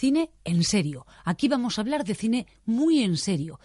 [0.00, 1.06] cine en serio.
[1.26, 3.60] Aquí vamos a hablar de cine muy en serio.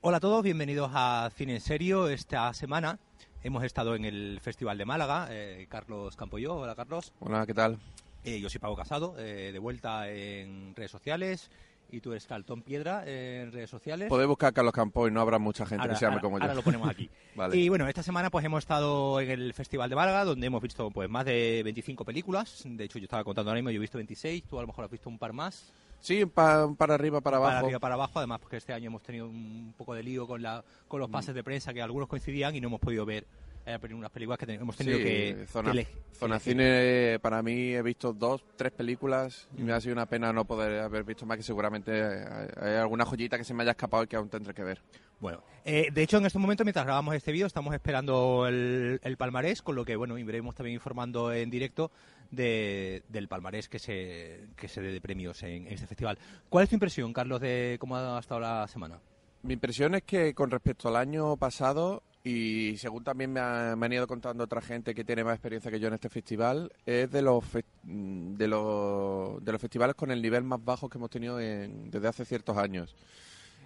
[0.00, 2.08] Hola a todos, bienvenidos a Cine en Serio.
[2.08, 2.98] Esta semana
[3.42, 5.28] hemos estado en el Festival de Málaga.
[5.30, 7.12] Eh, Carlos Campoyo, hola Carlos.
[7.20, 7.78] Hola, ¿qué tal?
[8.24, 11.50] Eh, yo soy Pablo Casado, eh, de vuelta en redes sociales.
[11.90, 12.26] Y tú eres
[12.64, 14.08] Piedra en redes sociales.
[14.08, 16.42] Podéis buscar a Carlos Campoy, no habrá mucha gente que se llame como yo.
[16.42, 17.08] Ahora lo ponemos aquí.
[17.36, 17.56] Vale.
[17.56, 20.90] Y bueno, esta semana pues hemos estado en el Festival de Málaga, donde hemos visto
[20.90, 22.62] pues más de 25 películas.
[22.64, 24.84] De hecho, yo estaba contando ahora mismo, yo he visto 26, tú a lo mejor
[24.84, 25.72] has visto un par más.
[26.00, 27.50] Sí, pa- para arriba, para abajo.
[27.50, 30.42] Para arriba, para abajo, además porque este año hemos tenido un poco de lío con,
[30.42, 33.24] la, con los pases de prensa que algunos coincidían y no hemos podido ver
[33.66, 37.82] eh, unas películas que hemos tenido Sí, que, zona, que zona cine, para mí he
[37.82, 41.36] visto dos, tres películas y me ha sido una pena no poder haber visto más
[41.36, 44.52] que seguramente hay, hay alguna joyita que se me haya escapado y que aún tendré
[44.54, 44.80] que ver.
[45.20, 49.16] Bueno, eh, de hecho en este momento mientras grabamos este vídeo estamos esperando el, el
[49.16, 51.90] palmarés, con lo que bueno, iremos también informando en directo
[52.30, 56.18] de- del palmarés que se, que se dé de premios en, en este festival.
[56.48, 58.98] ¿Cuál es tu impresión, Carlos, de cómo ha estado la semana?
[59.42, 63.92] Mi impresión es que con respecto al año pasado, y según también me, ha- han
[63.92, 67.20] ido contando otra gente que tiene más experiencia que yo en este festival, es de
[67.20, 67.44] los,
[67.82, 71.90] mm, de los, de los festivales con el nivel más bajo que hemos tenido en-
[71.90, 72.94] desde hace ciertos años.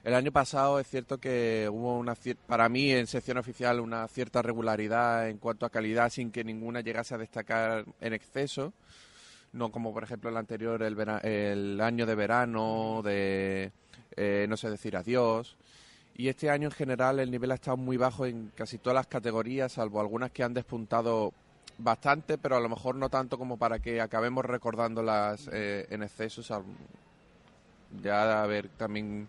[0.05, 2.15] El año pasado es cierto que hubo una
[2.47, 6.81] para mí en sección oficial una cierta regularidad en cuanto a calidad sin que ninguna
[6.81, 8.73] llegase a destacar en exceso,
[9.53, 13.71] no como por ejemplo el anterior, el, el año de verano, de
[14.17, 15.57] eh, no sé decir adiós.
[16.19, 19.07] Y este año en general el nivel ha estado muy bajo en casi todas las
[19.07, 21.33] categorías, salvo algunas que han despuntado
[21.79, 26.43] bastante, pero a lo mejor no tanto como para que acabemos recordándolas eh, en exceso.
[28.03, 29.29] Ya a ver también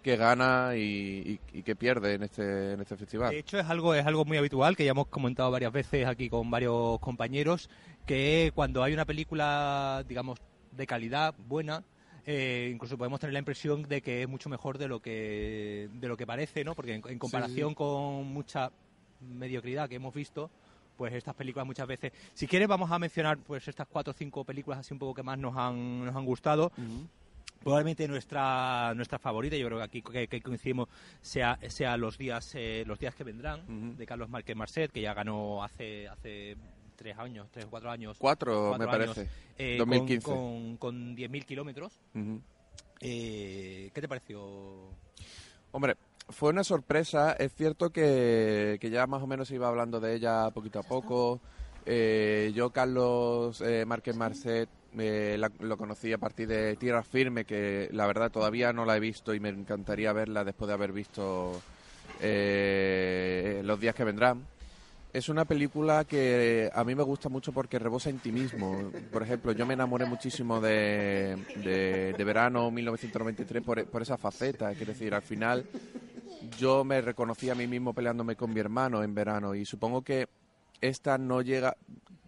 [0.00, 3.30] qué gana y, y, qué pierde en este, en este festival.
[3.30, 6.30] De hecho, es algo, es algo muy habitual que ya hemos comentado varias veces aquí
[6.30, 7.68] con varios compañeros,
[8.06, 10.38] que cuando hay una película, digamos,
[10.70, 11.82] de calidad buena,
[12.30, 16.08] eh, incluso podemos tener la impresión de que es mucho mejor de lo que, de
[16.08, 16.74] lo que parece, ¿no?
[16.74, 18.70] Porque en, en comparación con mucha
[19.20, 20.50] mediocridad que hemos visto,
[20.98, 22.12] pues estas películas muchas veces...
[22.34, 25.22] Si quieres vamos a mencionar pues estas cuatro o cinco películas así un poco que
[25.22, 26.70] más nos han, nos han gustado.
[27.62, 30.88] Probablemente nuestra nuestra favorita, yo creo que aquí que, que coincidimos,
[31.22, 35.14] sea, sea los días eh, los días que vendrán, de Carlos Márquez Marcet, que ya
[35.14, 36.56] ganó hace hace
[36.98, 38.16] tres años, tres o cuatro años.
[38.18, 39.30] Cuatro, cuatro me años, parece.
[39.56, 40.28] eh, 2015.
[40.28, 41.98] Con, con, con 10.000 kilómetros.
[43.00, 44.90] Eh, ¿Qué te pareció?
[45.70, 45.96] Hombre,
[46.28, 47.32] fue una sorpresa.
[47.34, 50.82] Es cierto que, que ya más o menos se iba hablando de ella poquito a
[50.82, 51.40] poco.
[51.86, 57.44] Eh, yo, Carlos eh, Márquez Marcet, eh, la- lo conocí a partir de Tierra Firme,
[57.44, 60.92] que la verdad todavía no la he visto y me encantaría verla después de haber
[60.92, 61.62] visto
[62.20, 64.44] eh, Los días que vendrán.
[65.12, 68.90] Es una película que a mí me gusta mucho porque rebosa intimismo.
[69.10, 74.74] Por ejemplo, yo me enamoré muchísimo de, de, de Verano 1993 por, por esa faceta.
[74.74, 75.64] Quiero decir, al final
[76.58, 80.28] yo me reconocí a mí mismo peleándome con mi hermano en verano y supongo que
[80.80, 81.76] esta no llega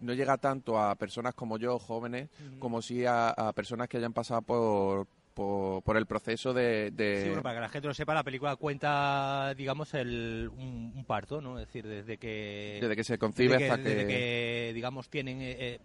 [0.01, 4.13] no llega tanto a personas como yo, jóvenes, como sí a, a personas que hayan
[4.13, 6.91] pasado por, por, por el proceso de...
[6.91, 10.93] de- Sí, bueno, para que la gente lo sepa, la película cuenta, digamos, el, un,
[10.95, 11.59] un parto, ¿no?
[11.59, 12.79] Es decir, desde que...
[12.81, 15.79] desde que se concibe desde que, hasta desde que, digamos, tienen, eh, eh,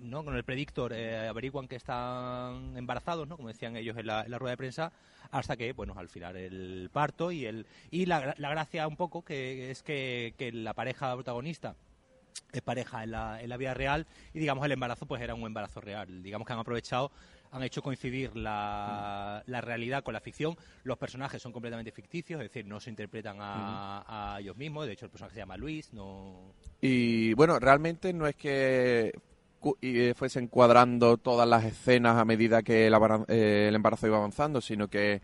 [0.00, 0.24] ¿no?
[0.24, 3.36] Con el predictor eh, averiguan que están embarazados, ¿no?
[3.36, 4.92] Como decían ellos en la, en la rueda de prensa,
[5.30, 9.22] hasta que, bueno, al final el parto y el y la, la gracia un poco
[9.22, 11.74] que es que, que la pareja protagonista
[12.52, 15.42] es pareja en la, en la vida real y digamos el embarazo pues era un
[15.44, 16.22] embarazo real.
[16.22, 17.10] Digamos que han aprovechado,
[17.50, 20.56] han hecho coincidir la, la realidad con la ficción.
[20.84, 24.86] Los personajes son completamente ficticios, es decir, no se interpretan a, a ellos mismos.
[24.86, 26.52] De hecho, el personaje se llama Luis, no...
[26.80, 29.12] Y bueno, realmente no es que
[29.82, 32.94] eh, fuesen cuadrando todas las escenas a medida que el,
[33.28, 35.20] eh, el embarazo iba avanzando, sino que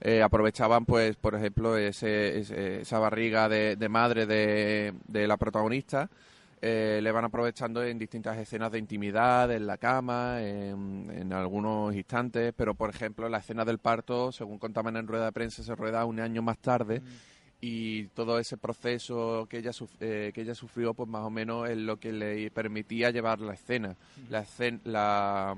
[0.00, 5.36] eh, aprovechaban, pues, por ejemplo, ese, ese- esa barriga de, de madre de, de la
[5.36, 6.10] protagonista.
[6.62, 11.94] Eh, le van aprovechando en distintas escenas de intimidad, en la cama, en, en algunos
[11.94, 15.74] instantes, pero por ejemplo la escena del parto, según contaban en rueda de prensa, se
[15.74, 17.02] rueda un año más tarde
[17.60, 19.70] y todo ese proceso que ella
[20.00, 23.54] eh, que ella sufrió pues más o menos es lo que le permitía llevar la
[23.54, 23.96] escena.
[24.30, 25.56] La escen- la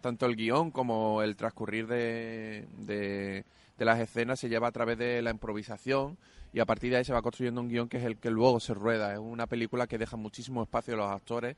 [0.00, 3.44] tanto el guion como el transcurrir de, de,
[3.78, 6.16] de las escenas se lleva a través de la improvisación
[6.52, 8.60] y a partir de ahí se va construyendo un guion que es el que luego
[8.60, 11.56] se rueda es una película que deja muchísimo espacio a los actores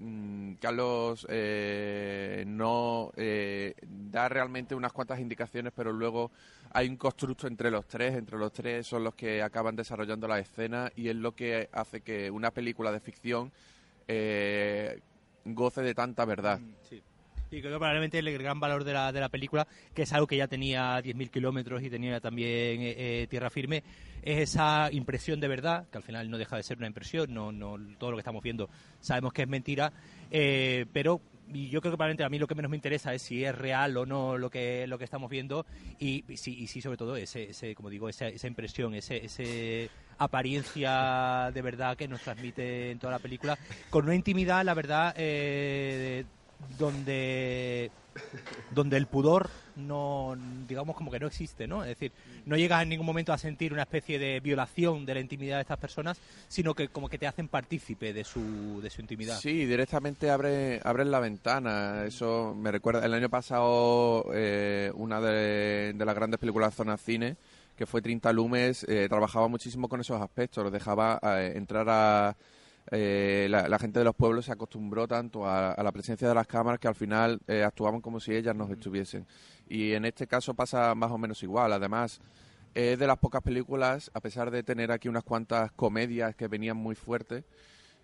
[0.00, 6.30] Mm, Carlos eh, no eh, da realmente unas cuantas indicaciones, pero luego
[6.70, 8.14] hay un constructo entre los tres.
[8.14, 12.00] Entre los tres son los que acaban desarrollando la escena y es lo que hace
[12.00, 13.52] que una película de ficción
[14.06, 15.00] eh,
[15.44, 16.60] goce de tanta verdad.
[16.60, 16.74] Mm,
[17.50, 17.56] Sí.
[17.56, 20.26] Y creo que probablemente el gran valor de la, de la película, que es algo
[20.26, 23.82] que ya tenía 10.000 kilómetros y tenía también eh, eh, tierra firme,
[24.22, 27.52] es esa impresión de verdad, que al final no deja de ser una impresión, no,
[27.52, 28.68] no todo lo que estamos viendo
[29.00, 29.92] sabemos que es mentira,
[30.30, 31.20] eh, pero
[31.52, 33.54] y yo creo que probablemente a mí lo que menos me interesa es si es
[33.54, 35.64] real o no lo que lo que estamos viendo
[35.98, 39.88] y, sí, y sí sobre todo ese, ese como digo esa, esa impresión ese, ese
[40.18, 43.58] apariencia de verdad que nos transmite en toda la película
[43.88, 46.24] con una intimidad la verdad eh,
[46.78, 47.90] donde
[48.72, 52.10] donde el pudor no digamos como que no existe no es decir
[52.46, 55.62] no llegas en ningún momento a sentir una especie de violación de la intimidad de
[55.62, 56.18] estas personas
[56.48, 59.38] sino que como que te hacen partícipe de su de su intimidad.
[59.38, 62.04] Sí directamente abre abren la ventana.
[62.04, 67.36] Eso me recuerda el año pasado eh, una de, las grandes películas zona cine
[67.76, 72.36] que fue 30 Lumes eh, trabajaba muchísimo con esos aspectos dejaba eh, entrar a
[72.90, 76.80] eh, la, gente de los pueblos se acostumbró tanto a, la presencia de las cámaras
[76.80, 79.26] que al final eh, actuaban como si ellas nos estuviesen.
[79.68, 81.72] Y en este caso pasa más o menos igual.
[81.72, 82.20] Además,
[82.74, 86.76] es de las pocas películas, a pesar de tener aquí unas cuantas comedias que venían
[86.76, 87.44] muy fuertes,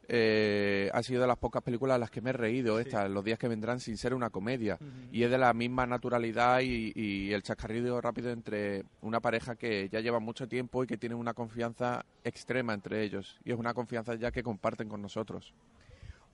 [0.08, 3.24] eh, ha sido de las pocas películas a las que me he reído estas, los
[3.24, 4.78] días que vendrán sin ser una comedia.
[5.12, 10.00] Y es de la misma naturalidad y, el chascarrillo rápido entre una pareja que ya
[10.00, 13.38] lleva mucho tiempo y que tiene una confianza extrema entre ellos.
[13.44, 15.52] Y es una confianza ya que comparten con nosotros.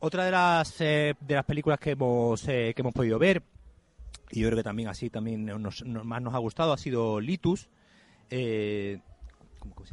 [0.00, 3.42] Otra de las, eh, de las películas que hemos, eh, que hemos podido ver,
[4.30, 5.44] y yo creo que también así también
[6.04, 7.68] más nos ha gustado, ha sido Litus.
[8.30, 9.00] Eh,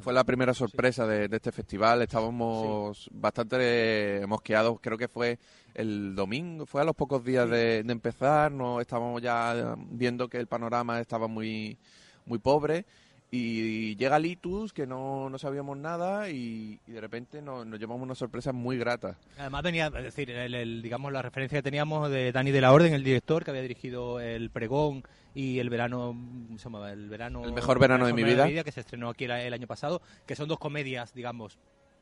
[0.01, 2.01] fue la primera sorpresa de, este festival.
[2.01, 4.79] Estábamos bastante mosqueados.
[4.81, 5.39] Creo que fue
[5.73, 8.51] el domingo, fue a los pocos días de, de, empezar.
[8.51, 11.77] No estábamos ya viendo que el panorama estaba muy,
[12.25, 12.85] muy pobre
[13.29, 18.15] y llega Litus, que no, no sabíamos nada, y, de repente nos, nos, llevamos una
[18.15, 19.17] sorpresa muy grata.
[19.37, 22.93] Además venía, es decir, el, digamos la referencia que teníamos de Dani de la Orden,
[22.93, 25.03] el director, que había dirigido El Pregón
[25.37, 26.17] y El Verano,
[26.47, 26.91] ¿cómo se llamaba?
[26.91, 28.47] El, verano, el Mejor Verano, de, mi vida.
[28.63, 31.59] Que se estrenó aquí el año pasado, que son dos comedias, digamos,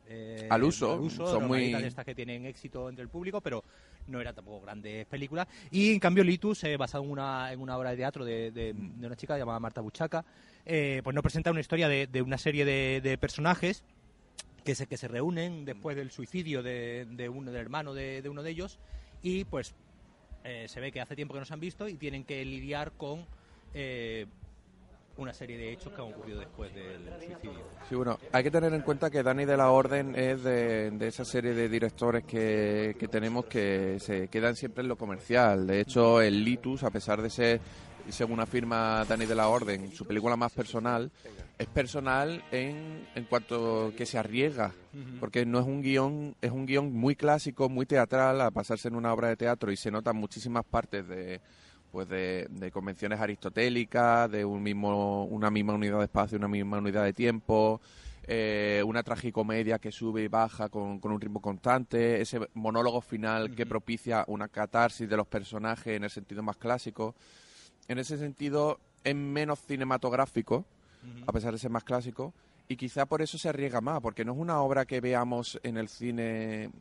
[0.08, 3.66] eh, al uso, son muy estas que tienen éxito entre el público, pero
[4.08, 5.50] no eran tampoco grandes películas.
[5.70, 8.74] Y en cambio Litus, eh, basado en una, en una obra de teatro de, de
[9.06, 10.24] una chica llamada Marta Buchaca,
[10.66, 13.84] eh, pues nos presenta una historia de, de una serie de, de, personajes
[14.64, 18.44] que se, que se reúnen después del suicidio de, de uno, del hermano de, uno
[18.44, 18.80] de ellos
[19.22, 19.76] y pues
[20.46, 22.92] eh, se ve que hace tiempo que no se han visto y tienen que lidiar
[22.92, 23.26] con
[23.74, 24.28] eh,
[25.18, 27.64] una serie de hechos que han ocurrido después del suicidio.
[27.90, 31.26] Sí, bueno, hay que tener en cuenta que Dani de la Orden es de, esa
[31.26, 35.66] serie de directores que, que, tenemos que se quedan siempre en lo comercial.
[35.66, 37.62] De hecho, el Litus, a pesar de ser
[38.10, 41.12] según afirma Dani de la Orden, su película más personal,
[41.58, 44.74] es personal en, en cuanto que se arriesga,
[45.20, 48.96] porque no es un guion, es un guion muy clásico, muy teatral, a pasarse en
[48.96, 51.42] una obra de teatro y se notan muchísimas partes de
[51.92, 57.06] pues de, convenciones aristotélicas, de un mismo, una misma unidad de espacio, una misma unidad
[57.06, 57.80] de tiempo,
[58.28, 63.56] eh, una tragicomedia que sube y baja con, con, un ritmo constante, ese monólogo final
[63.56, 67.16] que propicia una catarsis de los personajes en el sentido más clásico.
[67.88, 70.66] En ese sentido es menos cinematográfico,
[71.26, 72.34] a pesar de ser más clásico,
[72.68, 75.78] y quizá por eso se arriesga más, porque no es una obra que veamos en
[75.78, 76.72] el cine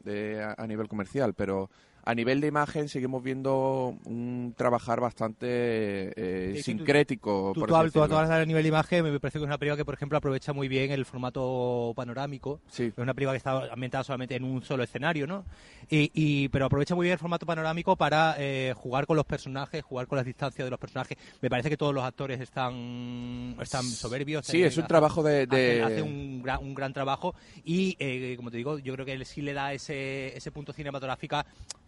[0.57, 1.71] a, nivel comercial, pero
[2.07, 7.53] a nivel de imagen seguimos viendo un trabajar bastante eh, sincrético.
[7.55, 9.95] Tú, tú, hablas a nivel de imagen, me parece que es una película que, por
[9.95, 12.61] ejemplo, aprovecha muy bien el formato panorámico.
[12.69, 12.85] Sí.
[12.85, 15.45] Es una película que está ambientada solamente en un solo escenario, ¿no?
[15.89, 20.07] Y, pero aprovecha muy bien el formato panorámico para eh, jugar con los personajes, jugar
[20.07, 21.17] con las distancias de los personajes.
[21.41, 24.47] Me parece que todos los actores están, están soberbios.
[24.47, 25.45] Sí, es un trabajo de...
[25.85, 29.25] Hace, un, gran, un gran trabajo y, eh, como te digo, yo creo que él
[29.25, 31.45] sí le da ese, ese punto cinematográfico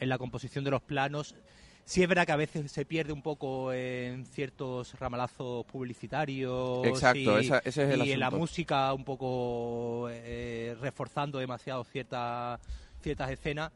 [0.06, 1.34] en la composición de los planos.
[1.84, 6.84] Sí es verdad que a veces se pierde un poco en ciertos ramalazos publicitarios.
[6.84, 12.58] Exacto, y, ese es el Y en la música un poco eh, reforzando demasiado cierta,
[13.02, 13.70] ciertas escenas.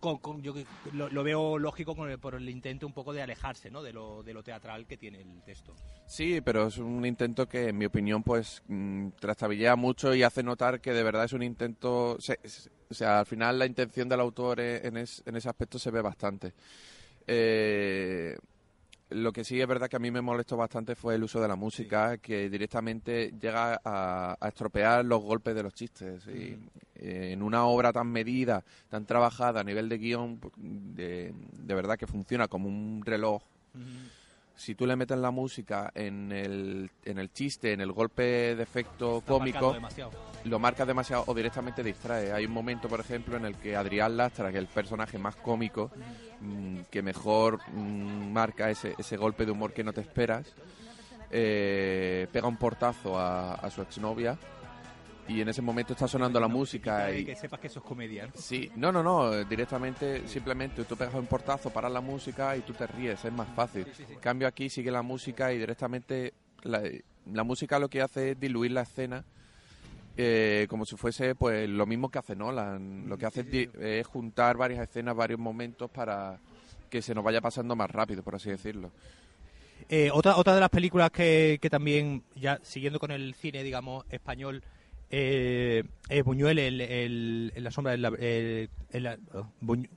[0.00, 0.54] Con, yo
[0.92, 3.82] lo, veo lógico por el intento un poco de alejarse ¿no?
[3.82, 5.74] de, lo, de lo teatral que tiene el texto.
[6.06, 10.42] Sí, pero es un intento que, en mi opinión, pues mm, trastabillea mucho y hace
[10.42, 12.16] notar que de verdad es un intento.
[12.16, 16.02] o sea, al final la intención del autor e, en, en ese aspecto se ve
[16.02, 16.52] bastante.
[17.26, 18.36] Eh,
[19.14, 21.48] lo que sí es verdad que a mí me molestó bastante fue el uso de
[21.48, 26.26] la música, que directamente llega a, estropear los golpes de los chistes.
[26.26, 26.58] Y,
[26.96, 31.32] eh, en una obra tan medida, tan trabajada a nivel de guion, pues, de,
[31.74, 33.42] verdad que funciona como un reloj.
[34.56, 38.62] Si tú le metes la música en el, en el chiste, en el golpe de
[38.62, 39.76] efecto cómico,
[40.44, 42.32] lo marcas demasiado o directamente distrae.
[42.32, 45.36] Hay un momento, por ejemplo, en el que Adrián Lastra, que es el personaje más
[45.36, 45.90] cómico,
[46.40, 50.46] mm, que mejor mm, marca ese, ese golpe de humor que no te esperas,
[51.30, 54.38] eh, pega un portazo a, a su exnovia
[55.28, 58.28] y en ese momento está sonando la música y que sepas que eso es comedia.
[58.34, 62.72] Sí, no, no, no, directamente simplemente tú pegas un portazo, paras la música y tú
[62.72, 63.86] te ríes, es más fácil.
[64.08, 66.82] En cambio aquí sigue la música y directamente la,
[67.32, 69.24] la música lo que hace es diluir la escena
[70.16, 73.08] eh, como si fuese pues lo mismo que hace Nolan.
[73.08, 76.38] Lo que hace es, es juntar varias escenas, varios momentos para
[76.88, 78.92] que se nos vaya pasando más rápido, por así decirlo.
[79.88, 84.04] Eh, otra, otra de las películas que, que también, ya siguiendo con el cine, digamos,
[84.08, 84.62] español,
[85.10, 88.04] eh, es Buñuel el, el, en la sombra del...
[88.04, 89.88] El, el, oh, Buñu-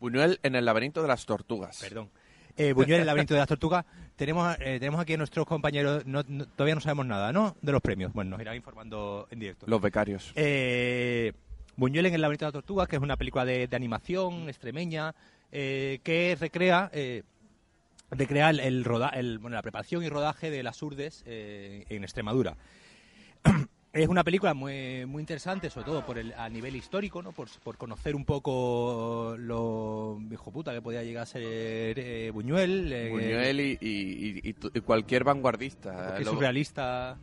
[0.00, 1.78] Buñuel en el laberinto de las tortugas.
[1.80, 2.10] Perdón.
[2.56, 3.84] Eh, Buñuel, el laberinto de las tortugas.
[4.16, 7.56] Tenemos, eh, tenemos aquí a nuestros compañeros, no, no- todavía no sabemos nada, ¿no?
[7.62, 8.12] De los premios.
[8.12, 9.66] Bueno, nos irán informando en directo.
[9.68, 10.32] Los becarios.
[10.36, 11.32] Eh,
[11.76, 15.14] Buñuel en el laberinto de las tortugas, que es una película de, de animación extremeña,
[15.50, 16.90] eh, que recrea...
[16.92, 17.22] eh,
[18.10, 22.04] recrea el, el roda- el- bueno, la preparación y rodaje de las urdes eh, en
[22.04, 22.56] Extremadura.
[23.94, 27.30] Es una película muy, muy interesante, sobre todo por el, a nivel histórico, ¿no?
[27.30, 31.42] por, por conocer un poco lo hijo puta que podía llegar a ser
[31.98, 32.92] eh, Buñuel.
[32.92, 36.18] eh, Buñuel y, y- y- cualquier vanguardista.
[36.18, 37.16] Lo- surrealista.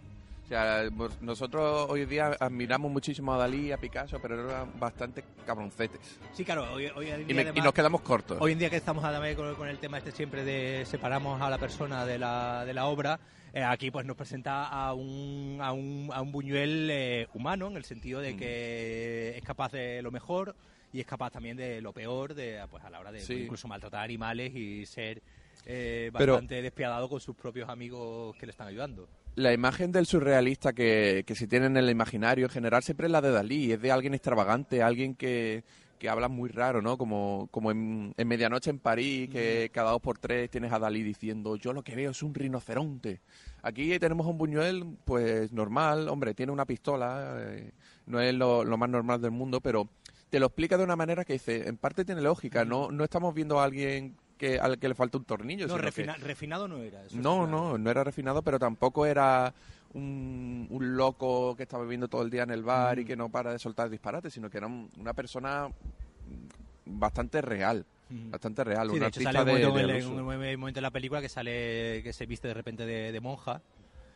[0.52, 5.24] O sea, vos- nosotros hoy día admiramos muchísimo a Dalí, a Picasso, pero eran bastante
[5.46, 6.20] cabroncetes.
[6.34, 8.38] Sí, claro, hoy, hoy Y, día me- y además- nos quedamos cortos.
[8.42, 11.50] Hoy en día que estamos además con, con el tema este siempre de separamos a
[11.50, 13.18] la persona de la, de la obra,
[13.54, 17.78] eh, aquí pues nos presenta a un, a un, a un Buñuel eh, humano, en
[17.78, 20.54] el sentido de que es capaz de lo mejor
[20.92, 23.44] y es capaz también de lo peor, de pues a la hora de Sí.
[23.44, 25.22] incluso maltratar animales y ser
[25.66, 29.08] eh, Pero- bastante despiadado con sus propios amigos que le están ayudando.
[29.36, 33.12] La imagen del surrealista que, que se tiene en el imaginario en general siempre es
[33.12, 35.64] la de Dalí, es de alguien extravagante, alguien que,
[36.00, 36.98] que habla muy raro, ¿no?
[36.98, 41.02] Como, como en, en Medianoche en París, que cada dos por tres tienes a Dalí
[41.02, 43.22] diciendo, yo lo que veo es un rinoceronte.
[43.62, 47.72] Aquí tenemos un Buñuel, pues normal, hombre, tiene una pistola, eh,
[48.08, 49.88] no es lo, lo más normal del mundo, pero
[50.30, 53.34] te lo explica de una manera que dice, en parte tiene lógica, no, no estamos
[53.34, 55.68] viendo a alguien que, al que le falta un tornillo.
[55.68, 57.06] No, sino que- refina- refinado no era.
[57.06, 59.54] eso no, no, no era refinado, pero tampoco era
[59.94, 63.02] un, un loco que estaba viviendo todo el día en el bar Mm.
[63.02, 65.68] y que no para de soltar disparates, sino que era un- una persona
[66.86, 68.32] bastante real, Ujú.
[68.32, 70.92] bastante real, Sí, un de hecho artista sale un momento, de en, el- momento la
[70.92, 73.62] película que sale que se viste de repente de, de monja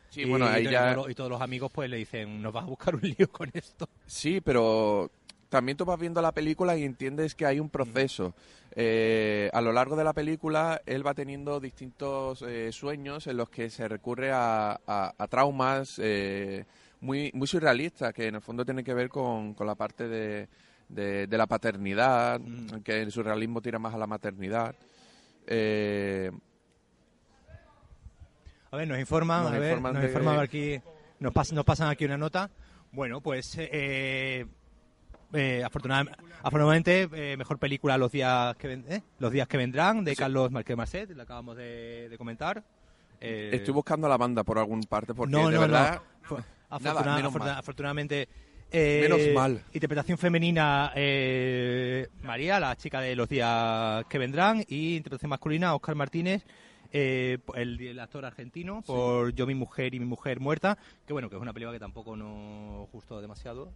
[0.09, 0.93] Sí, y, bueno, ahí y ya...
[0.93, 3.29] todos los- y todos los amigos pues le dicen nos vas a buscar un lío
[3.31, 5.11] con esto Sí, pero
[5.49, 8.33] también tú vas viendo la película y entiendes que hay un proceso.
[8.75, 13.49] Eh, a lo largo de la película, él va teniendo distintos eh, sueños en los
[13.49, 16.65] que se recurre a, a- a traumas eh,
[17.01, 20.47] muy, muy surrealistas, que en el fondo tienen que ver con, con la parte de,
[20.89, 22.79] de- de la paternidad, Mm.
[22.83, 24.75] que el surrealismo tira más a la maternidad.
[28.71, 30.81] A ver nos informan Nos a ver informan nos de- informan aquí
[31.19, 32.49] nos, pas- nos pasan aquí una nota
[32.91, 33.57] bueno pues
[35.35, 39.01] eh, eh, afortunada- afortunadamente eh, mejor película los días que ven- ¿eh?
[39.19, 40.17] los días que vendrán de Sí.
[40.17, 42.63] Carlos Marqués Marcet la acabamos de, de comentar
[43.21, 46.01] Eh, estoy buscando la banda por alguna parte, porque no, de no, verdad...
[46.29, 46.37] no.
[46.37, 47.59] Nada, afortuna- menos afortuna- mal.
[47.59, 48.27] afortunadamente.
[48.71, 49.63] eh, Menos mal.
[49.73, 54.63] Interpretación femenina, eh, María, la chica de los días que vendrán.
[54.67, 56.43] Y interpretación masculina, Oscar Martínez,
[56.91, 60.77] eh, el, el actor argentino, por Yo, mi mujer y mi mujer muerta.
[61.05, 63.71] Que bueno, que es una película que tampoco nos gustó demasiado.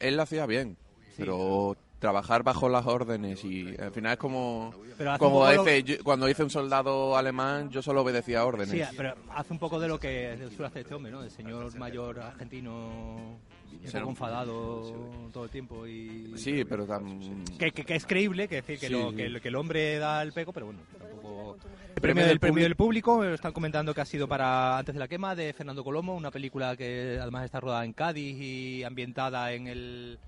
[0.00, 0.76] él lo hacía bien,
[1.16, 4.74] pero trabajar bajo las órdenes y al final es como
[5.18, 8.70] como poco lo- dice yo- cuando dice un soldado alemán yo solo obedecía órdenes.
[8.88, 11.22] Sí, pero hace un poco de lo que suele hacer este hombre, ¿no?
[11.22, 13.38] El señor mayor argentino,
[13.72, 14.92] un Ser poco enfadado
[15.32, 16.32] todo el tiempo y...
[16.36, 19.16] Sí, pero tan que, que- que es creíble, que es decir, que, Sí, lo, sí.
[19.16, 21.56] que, el- que el hombre da el pego, pero bueno, tampoco...
[21.94, 24.98] El premio del premio público- del público, están comentando que ha sido para Antes de
[24.98, 29.52] la quema, de Fernando Colomo, una película que además está rodada en Cádiz y ambientada
[29.52, 30.18] en el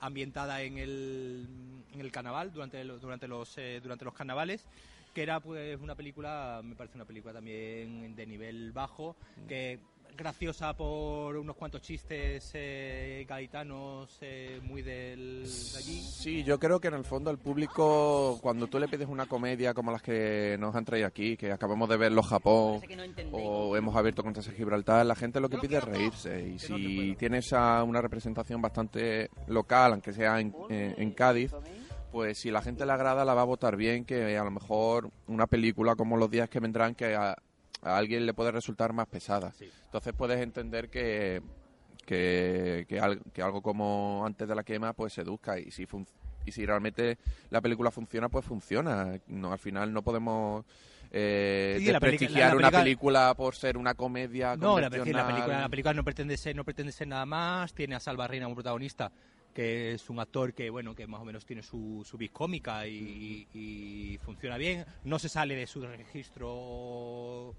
[0.00, 1.46] ambientada en el,
[1.92, 4.66] en el carnaval durante los, durante los eh, durante los carnavales
[5.14, 9.16] que era pues una película me parece una película también de nivel bajo
[9.48, 9.78] que
[10.16, 16.80] graciosa por unos cuantos chistes eh, gaditanos eh, muy del de allí Sí, yo creo
[16.80, 20.56] que en el fondo el público, cuando tú le pides una comedia como las que
[20.58, 22.80] nos han traído aquí, que acabamos de ver Los Japón
[23.32, 26.48] o hemos abierto contra Gibraltar, la gente lo que pide es reírse.
[26.48, 31.52] Y si tienes a una representación bastante local, aunque sea en, en- en Cádiz,
[32.12, 35.10] pues si la gente le agrada la va a votar bien, que a lo mejor
[35.26, 37.36] una película como Los días que vendrán que a,
[37.84, 39.52] a alguien le puede resultar más pesada.
[39.52, 39.70] Sí.
[39.84, 41.42] Entonces puedes entender que,
[42.06, 46.06] que, que, al- que algo como antes de la quema pues seduzca y si fun-
[46.46, 47.16] y si realmente
[47.50, 49.18] la película funciona pues funciona.
[49.28, 50.64] No, al final no podemos
[51.10, 55.30] eh, Sí, desprestigiar la- la una película- película por ser una comedia No, la, película,
[55.60, 57.72] la película no pretende ser, no pretende ser nada más.
[57.72, 59.12] Tiene a Salva Reina como protagonista,
[59.54, 62.86] que es un actor que bueno, que más o menos tiene su, su vis cómica
[62.88, 64.84] y, y funciona bien.
[65.04, 67.54] No se sale de su registro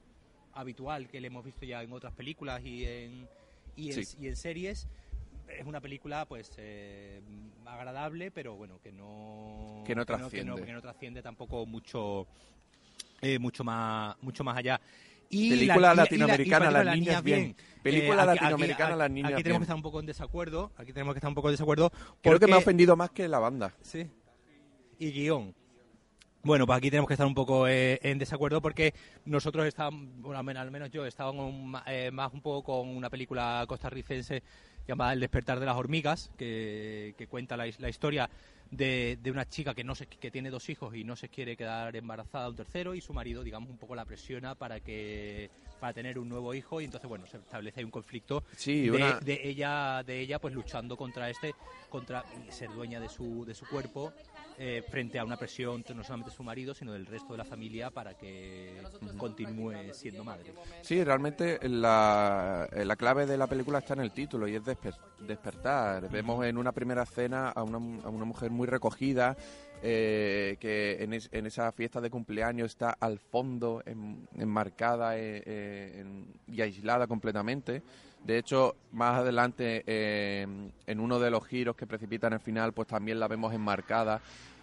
[0.56, 3.28] habitual que le hemos visto ya en otras películas y en,
[3.76, 4.18] y en, Sí.
[4.22, 4.88] y en series.
[5.48, 7.22] Es una película pues eh,
[7.66, 10.64] agradable, pero bueno, que no Que no que trasciende.
[10.64, 12.26] que no trasciende tampoco mucho
[13.22, 14.82] eh, mucho más mucho más allá.
[15.30, 17.56] Y Película la- y- y latinoamericana, y las niñas bien.
[17.84, 19.60] Película Eh, aquí- latinoamericana, aquí- las niñas Aquí tenemos bien.
[19.60, 20.72] que estar un poco en desacuerdo.
[20.78, 21.92] Aquí tenemos que estar un poco en desacuerdo.
[22.22, 23.74] Creo que me ha porque- ofendido más que la banda.
[23.82, 24.08] Sí.
[25.00, 25.54] Y guion.
[26.46, 28.94] Bueno, pues aquí tenemos que estar un poco eh, en desacuerdo porque
[29.26, 31.02] nosotros estábamos, bueno, al menos, yo,
[31.52, 34.44] ma- eh, más un poco con una película costarricense
[34.88, 38.30] llamada El despertar de las hormigas, que, que cuenta la, his- la historia
[38.70, 41.58] de, de una chica que no se, que tiene dos hijos y no se quiere
[41.58, 45.50] quedar embarazada a un tercero y su marido, digamos, un poco la presiona para que
[45.80, 48.92] para tener un nuevo hijo y entonces bueno se establece ahí un conflicto Sí, de,
[48.92, 51.56] una- de ella de ella pues luchando contra este
[51.90, 54.14] contra ser dueña de su de su cuerpo
[54.58, 57.44] eh, frente a una presión no solamente de su marido sino del resto de la
[57.46, 58.82] familia para que
[59.18, 64.12] continúe siendo madre Sí, realmente la, eh, la clave de la película está en el
[64.12, 66.10] título y es desper- despertar.
[66.10, 69.36] Vemos en una primera escena a una, a una mujer muy recogida
[69.82, 76.34] eh, que en, es- en esa fiesta de cumpleaños está al fondo, en- enmarcada en-
[76.48, 77.84] y aislada completamente.
[78.26, 80.48] De hecho, más adelante, eh,
[80.88, 84.20] en uno de los giros que precipitan el final, pues también la vemos enmarcada.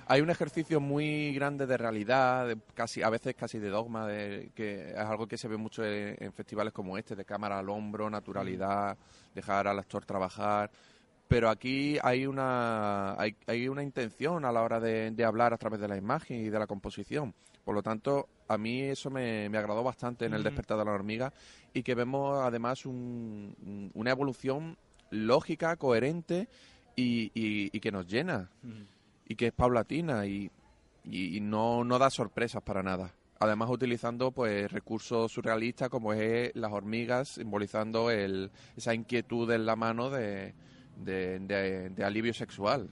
[0.09, 4.51] Hay un ejercicio muy grande de realidad, de casi a veces casi de dogma, de,
[4.57, 7.69] que es algo que se ve mucho en, en festivales como este, de cámara al
[7.69, 8.99] hombro, naturalidad,
[9.33, 10.69] dejar al actor trabajar.
[11.29, 15.57] Pero aquí hay una hay, hay una intención a la hora de, de hablar a
[15.57, 17.33] través de la imagen y de la composición.
[17.65, 20.93] Por lo tanto, a mí eso me, me agradó bastante en el despertar de la
[20.93, 21.33] hormiga
[21.75, 24.77] y que vemos además un- un- una evolución
[25.11, 26.49] lógica, coherente
[26.97, 28.51] y, y- y que nos llena
[29.27, 30.51] y que es paulatina y,
[31.41, 33.13] no, no da sorpresas para nada.
[33.41, 39.75] Además utilizando pues recursos surrealistas como es las hormigas, simbolizando el, esa inquietud en la
[39.75, 40.55] mano de,
[40.97, 42.89] de, de- de alivio sexual.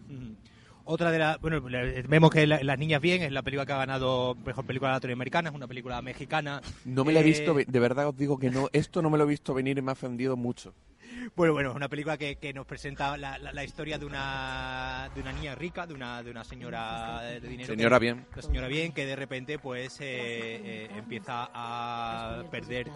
[0.85, 1.41] Otra de las.
[1.41, 1.61] Bueno,
[2.09, 5.51] vemos que la- Las Niñas Bien es la película que ha ganado mejor película latinoamericana,
[5.51, 6.61] es una película mexicana.
[6.85, 9.19] No me la he Eh, visto, de verdad os digo que no, esto no me
[9.19, 10.75] lo he visto venir y me ha ofendido mucho.
[11.37, 15.11] Bueno, bueno, es una película que, que nos presenta la, la- la historia de una,
[15.15, 17.67] de una niña rica, de una, de una señora de dinero.
[17.67, 18.27] Señora que- bien.
[18.33, 22.89] Una señora bien que de repente pues eh, eh, empieza a perder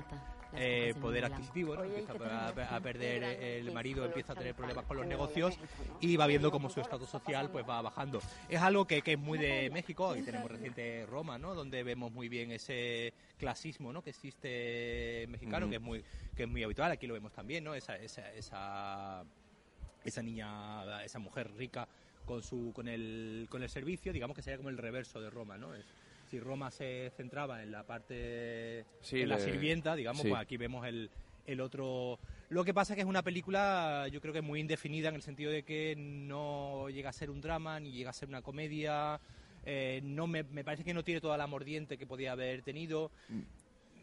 [0.57, 1.85] eh, poder adquisitivo, ¿no?
[1.85, 5.59] empieza a, a perder el marido, empieza a tener problemas con los negocios
[6.01, 8.21] y va viendo cómo su estatus social pues va bajando.
[8.49, 11.55] Es algo que, que es muy de México, y tenemos reciente Roma, ¿no?
[11.55, 14.03] donde vemos muy bien ese clasismo ¿no?
[14.03, 16.05] que existe mexicano, que es muy
[16.37, 17.75] que es muy habitual, aquí lo vemos también, ¿no?
[17.75, 19.25] esa, esa, esa,
[20.05, 21.87] esa niña, esa mujer rica
[22.25, 25.59] con su con el con el servicio, digamos que sería como el reverso de Roma,
[25.59, 25.75] ¿no?
[25.75, 25.85] Es-
[26.35, 30.29] si Roma se centraba en la parte Sí, en la sirvienta, digamos, sí.
[30.29, 31.09] pues aquí vemos el,
[31.47, 32.18] el otro.
[32.49, 35.23] Lo que pasa es que es una película, yo creo que muy indefinida en el
[35.23, 39.20] sentido de que no llega a ser un drama ni llega a ser una comedia.
[39.64, 43.12] eh, no me, me parece que no tiene toda la mordiente que podía haber tenido.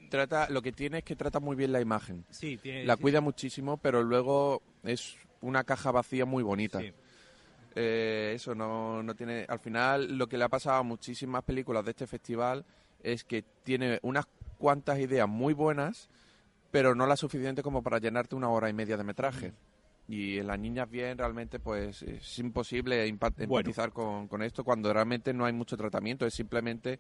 [0.10, 2.26] Trata, lo que tiene es que trata muy bien la imagen.
[2.30, 6.80] Sí, tiene, La sí, cuida muchísimo, pero luego es una caja vacía muy bonita.
[6.80, 6.92] sí.
[7.76, 9.46] Eh, eso no, no tiene.
[9.48, 12.66] Al final, lo que le ha pasado a muchísimas películas de este festival
[13.02, 14.26] es que tiene unas
[14.58, 16.10] cuantas ideas muy buenas,
[16.70, 19.54] pero no las suficientes como para llenarte una hora y media de metraje.
[20.08, 23.30] Y en las niñas bien, realmente, pues es imposible Bueno.
[23.38, 26.26] empatizar con, con esto cuando realmente no hay mucho tratamiento.
[26.26, 27.00] Es simplemente,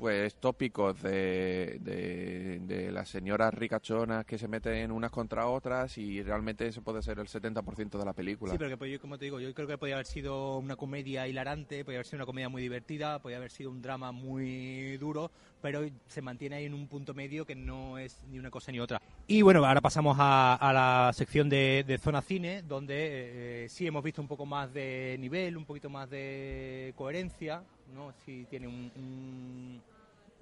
[0.00, 6.66] pues, tópicos de, de, las señoras ricachonas que se meten unas contra otras y realmente
[6.66, 8.50] eso puede ser el 70% de la película.
[8.52, 10.76] Sí, pero que pues, yo, como te digo, yo creo que podía haber sido una
[10.76, 14.96] comedia hilarante, podía haber sido una comedia muy divertida, podía haber sido un drama muy
[14.96, 18.72] duro, pero se mantiene ahí en un punto medio que no es ni una cosa
[18.72, 19.00] ni otra.
[19.26, 23.86] Y bueno, ahora pasamos a, a la sección de, de Zona Cine, donde eh, sí
[23.86, 27.62] hemos visto un poco más de nivel, un poquito más de coherencia,
[27.94, 28.12] ¿no?
[28.24, 29.82] Sí tiene un, un,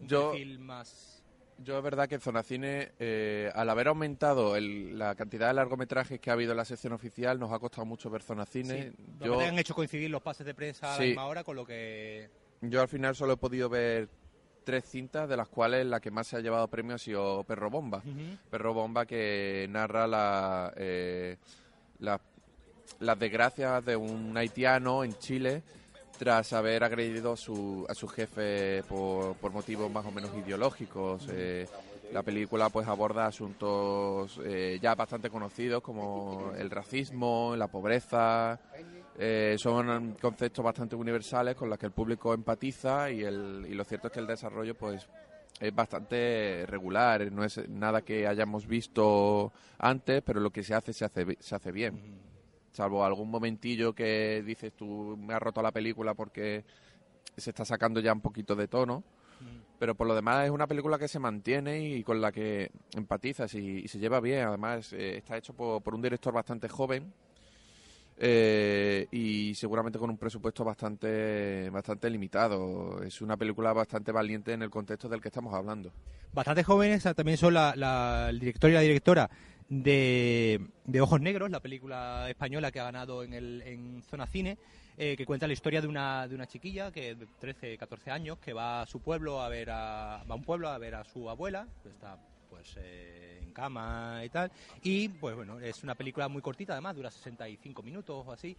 [0.01, 1.15] un Yo- perfil más...
[1.65, 6.21] Yo es verdad que Zona Cine, eh, al haber aumentado el- la cantidad de largometrajes
[6.21, 8.93] que ha habido en la sección oficial, nos ha costado mucho ver Zona Cine.
[8.97, 11.67] Sí, Yo, han hecho coincidir los pases de prensa a la misma hora, con lo
[11.67, 12.31] que...
[12.61, 14.09] yo al final solo he podido ver
[14.63, 17.71] tres cintas, de las cuales la que más se ha llevado premio ha sido Perro
[17.71, 18.05] Bomba.
[18.51, 21.39] Perro Bomba que narra la, eh,
[21.99, 22.21] la-
[23.01, 25.65] las desgracias de un haitiano en Chile
[26.19, 31.29] tras haber agredido a su, a su jefe por, motivos más o menos ideológicos.
[31.31, 31.67] Eh,
[32.13, 38.59] la película pues aborda asuntos eh, ya bastante conocidos como el racismo, la pobreza.
[39.17, 43.85] Eh, son conceptos bastante universales con los que el público empatiza y, el, y lo
[43.85, 45.09] cierto es que el desarrollo pues
[45.61, 50.93] es bastante regular, no es nada que hayamos visto antes, pero lo que se hace
[50.93, 52.28] se hace, se hace bien.
[52.79, 56.65] Salvo algún momentillo que dices tú me ha roto la película porque
[57.37, 59.03] se está sacando ya un poquito de tono.
[59.81, 63.53] Pero por lo demás es una película que se mantiene y con la que empatizas
[63.55, 64.47] y, y se lleva bien.
[64.47, 67.13] Además eh, está hecho por, por un director bastante joven
[68.17, 73.03] eh, y seguramente con un presupuesto bastante bastante limitado.
[73.03, 75.93] Es una película bastante valiente en el contexto del que estamos hablando.
[76.33, 79.31] Bastante jóvenes también son la- la- el director y la directora
[79.69, 80.61] de,
[81.01, 84.59] Ojos Negros, la película española que ha ganado en, el, en Zona Cine,
[84.97, 88.39] eh, que cuenta la historia de una, de una chiquilla que de 13, 14 años
[88.39, 91.05] que va a su pueblo a ver a, va a un pueblo a ver a
[91.05, 92.19] su abuela, que está
[92.51, 94.51] pues eh, en cama y tal,
[94.83, 98.57] y pues bueno, es una película muy cortita además, dura 65 minutos o así,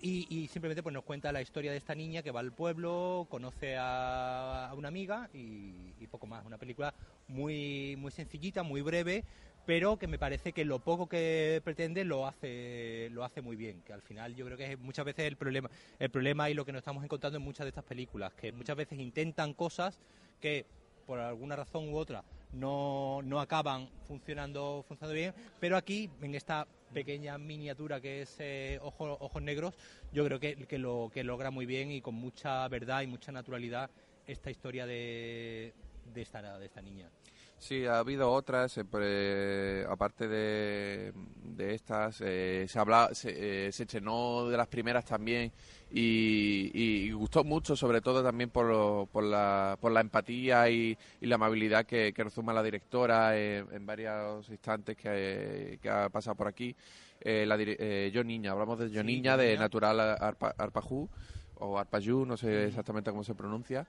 [0.00, 3.26] y, y simplemente pues nos cuenta la historia de esta niña que va al pueblo,
[3.30, 6.44] conoce a, a una amiga y, y poco más.
[6.44, 6.92] Una película
[7.28, 9.24] muy, muy sencillita, muy breve,
[9.66, 13.82] pero que me parece que lo poco que pretende lo hace, lo hace muy bien.
[13.82, 16.64] Que al final yo creo que es muchas veces el problema, el problema y lo
[16.64, 20.00] que nos estamos encontrando en muchas de estas películas, que muchas veces intentan cosas
[20.40, 20.66] que
[21.06, 26.66] por alguna razón u otra no, no acaban funcionando, funcionando bien, pero aquí, en esta
[26.92, 29.74] pequeña miniatura que es eh, Ojo- Ojos Negros,
[30.12, 33.32] yo creo que, que lo que logra muy bien y con mucha verdad y mucha
[33.32, 33.90] naturalidad
[34.26, 35.74] esta historia de,
[36.14, 37.10] de, esta, de esta niña.
[37.58, 41.12] Sí, ha habido otras, eh, aparte de,
[41.42, 45.50] de estas, eh, se, habla, se, eh, se estrenó de las primeras también
[45.90, 50.98] y, y gustó mucho, sobre todo también por, lo- por, la, por la empatía y,
[51.22, 56.36] y la amabilidad que, que resuma la directora en varios instantes que, que ha pasado
[56.36, 56.76] por aquí.
[57.20, 59.56] Eh, la eh, Yo Niña, hablamos de Yo Sí, Niña, de.
[59.56, 61.08] Natural Arpa, Arpajú
[61.54, 63.86] o Arpayú, no sé exactamente cómo se pronuncia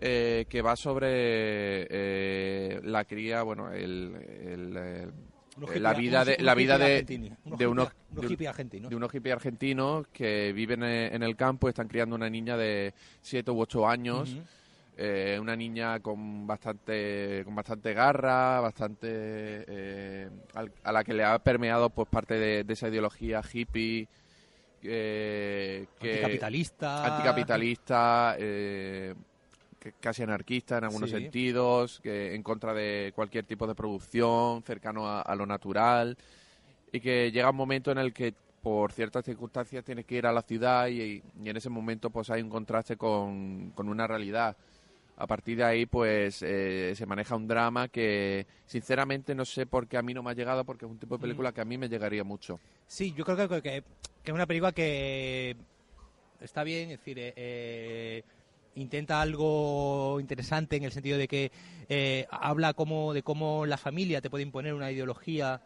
[0.00, 1.08] eh, que va sobre
[1.90, 5.08] eh, la cría, bueno, el, el, eh,
[5.80, 7.02] la vida de la vida de,
[7.58, 7.88] de unos
[8.30, 8.90] hippies- argentinos.
[8.90, 12.94] de unos hippies argentinos que viven en el campo y están criando una niña de
[13.22, 14.36] 7 u 8 años.
[15.00, 21.22] Eh, una niña con bastante con bastante garra, bastante eh, al- a la que le
[21.22, 24.08] ha permeado pues parte de, de esa ideología hippie
[24.82, 27.06] eh, que Anticapitalista.
[27.14, 29.14] anticapitalista, eh,
[30.00, 31.16] casi anarquista en algunos Sí.
[31.16, 36.16] sentidos, que en contra de cualquier tipo de producción, cercano a, a lo natural,
[36.92, 40.32] y que llega un momento en el que por ciertas circunstancias tienes que ir a
[40.32, 44.56] la ciudad y, y en ese momento pues hay un contraste con, con una realidad.
[45.16, 49.86] A partir de ahí pues eh, se maneja un drama que sinceramente no sé por
[49.86, 51.64] qué a mí no me ha llegado porque es un tipo de película que a
[51.64, 52.58] mí me llegaría mucho.
[52.86, 53.82] Sí, yo creo que, que,
[54.22, 55.56] que es una película que
[56.40, 58.22] está bien, es decir, eh, eh,
[58.74, 61.50] intenta algo interesante en el sentido de que
[61.88, 65.60] eh, habla como de cómo la familia te puede imponer una ideología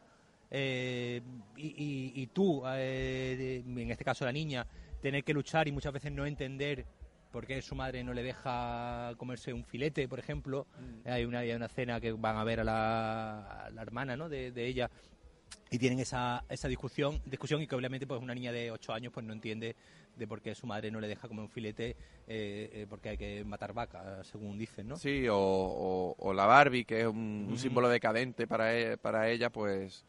[0.51, 1.21] eh,
[1.57, 4.67] y, y- y tú, eh, en este caso la niña,
[5.01, 6.85] tener que luchar y muchas veces no entender
[7.31, 10.67] por qué su madre no le deja comerse un filete, por ejemplo.
[11.07, 14.29] Hay, una, hay una cena que van a ver a la, a la hermana ¿no?
[14.29, 14.91] de, de ella
[15.71, 19.13] y tienen esa, esa discusión discusión y que obviamente pues una niña de 8 años
[19.13, 19.75] pues no entiende
[20.17, 21.91] de por qué su madre no le deja comer un filete
[22.27, 26.47] eh, eh, porque hay que matar vacas según dicen no Sí, o, o- o la
[26.47, 30.05] Barbie, que es un, un símbolo decadente para, e- para ella, pues...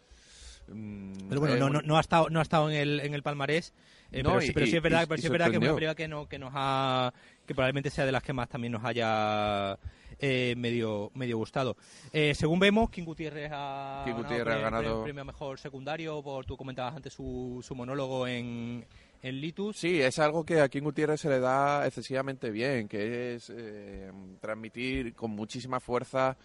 [0.67, 3.13] mm, pero bueno es no, no, no ha estado no ha estado en el en
[3.13, 3.73] el palmarés
[4.12, 5.56] eh, No, pero, y- sí, pero sí es verdad y- pero sí es verdad que
[5.56, 7.13] es una película que no que nos ha
[7.45, 9.77] que probablemente sea de las que más también nos haya
[10.19, 11.76] eh, medio medio gustado.
[12.12, 16.21] Eh, según vemos King Gutiérrez ha King ganado Gutiérrez ganado- pre- premio a mejor secundario
[16.21, 18.86] por tú comentabas antes su, su monólogo en
[19.21, 19.78] en Litus.
[19.78, 24.12] Sí, es algo que a King Gutiérrez se le da excesivamente bien, que es eh,
[24.41, 26.36] transmitir con muchísima fuerza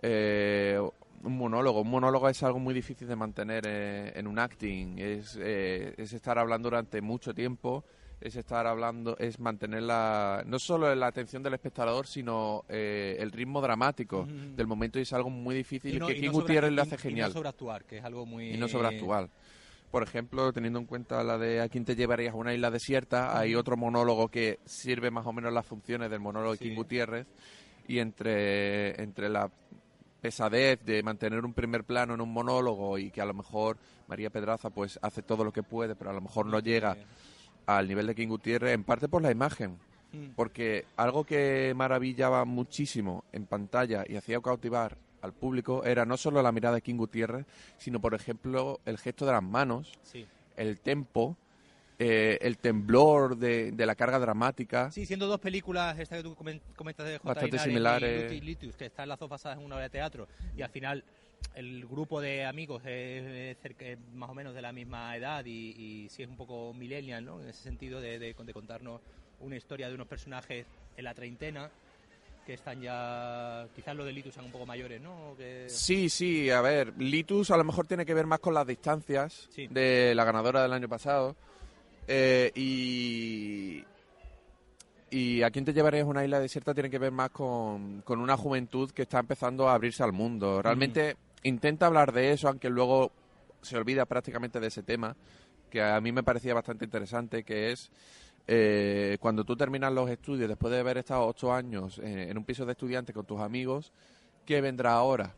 [0.00, 0.80] eh,
[1.24, 1.82] un monólogo.
[1.82, 6.14] Un monólogo es algo muy difícil de mantener eh, en un acting, es, eh, es
[6.14, 7.84] estar hablando durante mucho tiempo
[8.22, 13.32] es estar hablando, es mantener la, no solo la atención del espectador, sino eh, el
[13.32, 16.32] ritmo dramático del momento y es algo muy difícil Y no- que y King no
[16.32, 17.28] Gutiérrez y- lo hace y genial.
[17.30, 18.50] no sobreactuar, que es algo muy...
[18.54, 19.28] y no sobreactuar.
[19.90, 23.38] Por ejemplo, teniendo en cuenta la de a quién te llevarías a una isla desierta,
[23.38, 26.58] hay otro monólogo que sirve más o menos las funciones del monólogo de.
[26.58, 27.26] King Gutiérrez
[27.88, 29.50] y entre, entre la
[30.20, 34.30] pesadez de mantener un primer plano en un monólogo y que a lo mejor María
[34.30, 36.96] Pedraza pues hace todo lo que puede, pero a lo mejor no llega
[37.78, 39.78] al nivel de King Gutiérrez, en parte por la imagen.
[40.12, 40.30] Mm.
[40.36, 46.42] Porque algo que maravillaba muchísimo en pantalla y hacía cautivar al público era no solo
[46.42, 47.46] la mirada de King Gutiérrez,
[47.78, 50.26] sino por ejemplo el gesto de las manos, Sí.
[50.56, 51.36] el tempo,
[51.98, 54.90] eh, el temblor de, de la carga dramática.
[54.90, 57.28] Sí, siendo dos películas, esta que tú comen- comentas de J.
[57.28, 58.32] Bastante Inaren similares.
[58.32, 61.04] y que están las dos basadas en una obra de teatro, y al final
[61.54, 65.74] el grupo de amigos es, cerca- es más o menos de la misma edad y,
[65.76, 67.40] y sí es un poco millennial, ¿no?
[67.40, 69.00] En ese sentido de, de- de contarnos
[69.40, 71.70] una historia de unos personajes en la treintena
[72.46, 75.34] que están ya, quizás los de Litus sean un poco mayores, ¿no?
[75.38, 78.66] Que- Sí, sí, a ver, Litus a lo mejor tiene que ver más con las
[78.66, 79.68] distancias Sí.
[79.68, 81.36] de la ganadora del año pasado.
[82.08, 83.84] Eh, y,
[85.10, 88.18] y a quién te llevarías a una isla desierta tiene que ver más con, con
[88.18, 90.60] una juventud que está empezando a abrirse al mundo.
[90.62, 93.12] Realmente intenta hablar de eso, aunque luego
[93.62, 95.16] se olvida prácticamente de ese tema,
[95.70, 97.90] que a mí me parecía bastante interesante, que es
[98.46, 102.44] eh, cuando tú terminas los estudios, después de haber estado ocho años eh, en un
[102.44, 103.92] piso de estudiantes con tus amigos,
[104.44, 105.34] ¿qué vendrá ahora?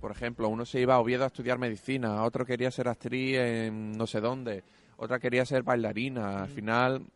[0.00, 3.92] Por ejemplo, uno se iba a Oviedo a estudiar medicina, otro quería ser actriz en
[3.92, 4.62] no sé dónde,
[4.98, 6.42] otra quería ser bailarina.
[6.42, 7.06] Al final,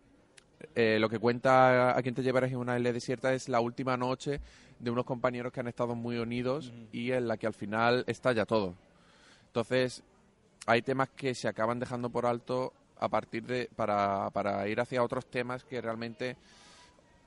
[0.75, 3.97] eh, lo que cuenta a quien te llevarás en una isla desierta es la última
[3.97, 4.41] noche
[4.79, 8.45] de unos compañeros que han estado muy unidos y en la que al final estalla
[8.47, 8.75] todo.
[9.47, 10.03] Entonces,
[10.67, 15.03] hay temas que se acaban dejando por alto a partir de para, para ir hacia
[15.03, 16.37] otros temas que realmente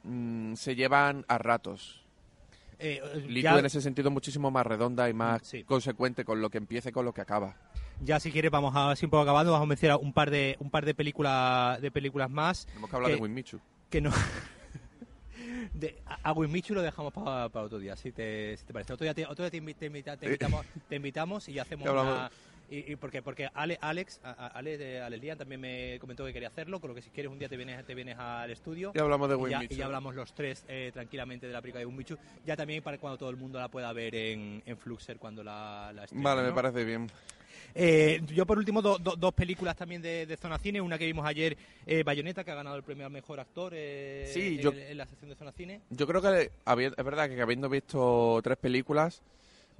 [0.03, 2.03] mm, se llevan a ratos.
[2.79, 2.99] Eh,
[3.41, 5.63] ya- en ese sentido muchísimo más redonda y más Sí.
[5.63, 7.55] consecuente con lo que empieza y con lo que acaba.
[8.03, 10.55] Ya si quieres vamos a así un poco acabando, vamos a mencionar un par de
[10.59, 13.59] un par de películas de películas más Tenemos que hablar Que- de Winmichu.
[13.89, 14.11] que no
[15.73, 18.93] de, a, a Winmichu lo dejamos para otro día, si te, si te parece.
[18.93, 21.87] Otro día, te, otro día te, invi- te invita- te invitamos, te invitamos y hacemos
[22.03, 22.31] una...
[22.71, 26.25] Y, y porque porque Ale, Alex, a- a- Ale de Alex Lian también me comentó
[26.25, 28.49] que quería hacerlo, con lo que si quieres un día te vienes, te vienes al
[28.49, 28.93] estudio.
[28.95, 29.73] Ya hablamos de Y ya, Winmichu.
[29.73, 32.97] y ya hablamos los tres eh, tranquilamente de la película de Winmichu, ya también para
[32.97, 36.53] cuando todo el mundo la pueda ver en, en Fluxer cuando la, la Vale, me
[36.53, 37.07] parece bien.
[37.75, 41.05] Eh, yo por último do- do- dos películas también de, de Zona Cine, una que
[41.05, 44.59] vimos ayer, eh, Bayonetta, que ha ganado el premio al mejor actor eh, Sí, en,
[44.61, 45.81] yo- en la sección de Zona Cine.
[45.89, 49.21] Yo creo que es verdad que habiendo visto tres películas,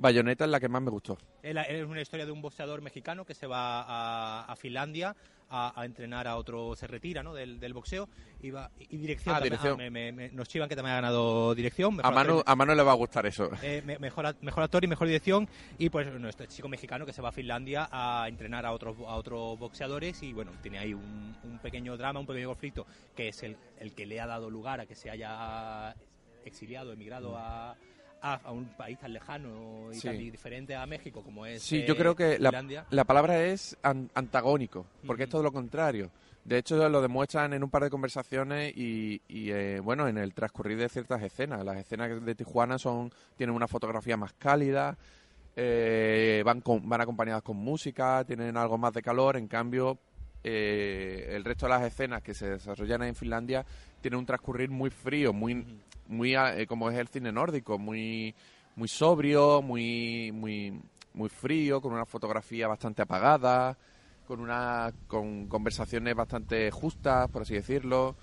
[0.01, 1.17] Bayonetta es la que más me gustó.
[1.43, 5.15] Es una historia de un boxeador mexicano que se va a, a Finlandia
[5.53, 7.33] a, a entrenar a otro, se retira ¿no?
[7.33, 8.07] del, del boxeo
[8.41, 9.35] y, va, y dirección.
[9.35, 9.51] Ah, también.
[9.59, 9.77] dirección.
[9.77, 11.99] me- me- me- nos chivan que también ha ganado dirección.
[12.03, 13.49] A Manu, actor- a Manu le va a gustar eso.
[13.61, 17.21] eh, me- mejor, mejor actor y mejor dirección y pues este chico mexicano que se
[17.21, 21.35] va a Finlandia a entrenar a otros a otros boxeadores y bueno tiene ahí un,
[21.43, 24.79] un pequeño drama un pequeño conflicto que es el, el que le ha dado lugar
[24.79, 25.93] a que se haya
[26.45, 27.75] exiliado emigrado a,
[28.21, 30.07] a, a un país tan lejano y Sí.
[30.07, 33.77] tan diferente a México como es Sí, eh, yo creo que la, la palabra es
[33.83, 36.09] an- antagónico, porque es todo lo contrario.
[36.43, 40.33] De hecho, lo demuestran en un par de conversaciones y, y, eh, bueno, en el
[40.33, 41.63] transcurrir de ciertas escenas.
[41.63, 44.97] Las escenas de Tijuana son tienen una fotografía más cálida,
[45.55, 49.37] eh, van, con- van acompañadas con música, tienen algo más de calor.
[49.37, 49.97] En cambio,
[50.43, 53.65] eh, el resto de las escenas que se desarrollan en Finlandia
[54.01, 55.65] tienen un transcurrir muy frío, muy,
[56.07, 58.33] muy ah, eh, como es el cine nórdico, muy
[58.75, 60.81] muy sobrio, muy muy
[61.13, 63.77] muy frío, con una fotografía bastante apagada,
[64.27, 68.15] con una con conversaciones bastante justas, por así decirlo.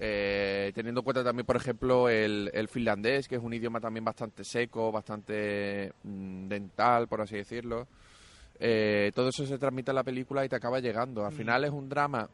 [0.00, 4.04] Eh, teniendo en cuenta también, por ejemplo, el, el finlandés, que es un idioma también
[4.04, 7.88] bastante seco, bastante mm, dental, por así decirlo.
[8.60, 11.24] Eh, todo eso se transmite en la película y te acaba llegando.
[11.24, 11.36] Al Mm.
[11.36, 12.28] final es un drama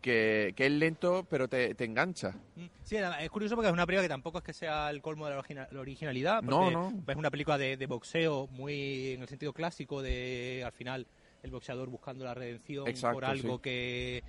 [0.00, 2.32] que, que es lento, pero te, te engancha.
[2.54, 5.26] Mm, Sí, es curioso porque es una película que tampoco es que sea el colmo
[5.26, 6.42] de la, origina- la originalidad.
[6.42, 6.92] No, no.
[7.08, 11.06] Es una película de, de boxeo muy en el sentido clásico de al final
[11.42, 13.62] el boxeador buscando la redención Exacto, por algo sí.
[13.62, 14.22] que,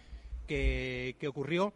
[0.47, 1.73] que, que ocurrió.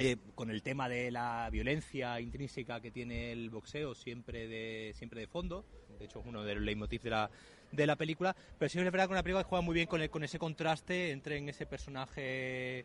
[0.00, 5.20] eh, con el tema de la violencia intrínseca que tiene el boxeo siempre de siempre
[5.22, 5.64] de fondo
[5.98, 7.30] de hecho es uno de los leitmotiv de la
[7.72, 10.00] de la película pero sí es verdad que una película que juega muy bien con,
[10.00, 12.84] el- con ese contraste entre en ese personaje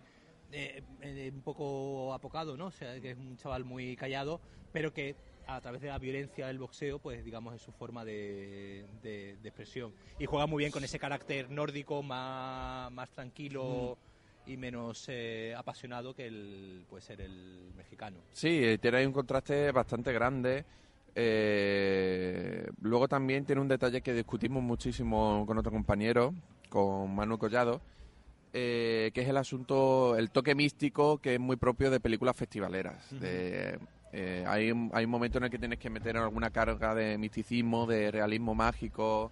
[0.52, 2.68] eh, eh, un poco apocado, ¿no?
[2.68, 4.40] O sea, que es un chaval muy callado,
[4.72, 5.16] pero que
[5.48, 9.50] a través de la violencia del boxeo, pues digamos es su forma de, de- de
[9.50, 9.94] expresión.
[10.20, 13.98] Y juega muy bien con ese carácter nórdico más, más tranquilo
[14.46, 18.20] y menos eh, apasionado que el puede ser el mexicano.
[18.34, 20.66] Sí, eh, tiene ahí un contraste bastante grande.
[21.16, 26.34] Eh, luego también tiene un detalle que discutimos muchísimo con otro compañero,
[26.70, 27.82] con Manu Collado,
[28.52, 33.10] eh, que es el asunto, el toque místico que es muy propio de películas festivaleras.
[33.20, 33.80] de,
[34.16, 37.88] eh, hay, hay un momento en el que tienes que meter alguna carga de misticismo,
[37.88, 39.32] de realismo mágico,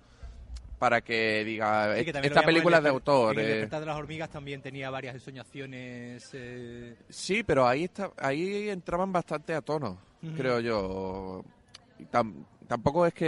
[0.80, 3.34] para que diga, Sí, que esta película es de autor.
[3.36, 3.50] En el eh.
[3.50, 6.28] despertar de las hormigas también tenía varias ensoñaciones.
[6.34, 10.00] eh, Sí, pero ahí está, ahí entraban bastante a tono,
[10.36, 11.44] creo yo.
[12.10, 13.28] Tam- tampoco es que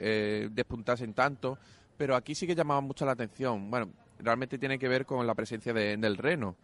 [0.00, 1.58] eh, despuntasen tanto,
[1.96, 3.70] pero aquí sí que llamaban mucho la atención.
[3.70, 6.56] Bueno, realmente tiene que ver con la presencia de- del reno.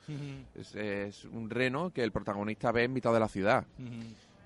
[0.54, 3.64] Es, es un reno que el protagonista ve en mitad de la ciudad.